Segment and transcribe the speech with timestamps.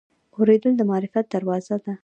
[0.35, 1.93] اورېدل د معرفت دروازه ده.